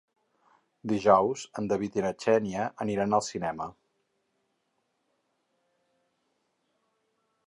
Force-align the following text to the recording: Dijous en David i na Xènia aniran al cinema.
Dijous 0.91 1.43
en 1.61 1.67
David 1.71 1.99
i 1.99 2.03
na 2.05 2.11
Xènia 2.23 2.63
aniran 2.85 3.17
al 3.17 3.23
cinema. 3.27 3.69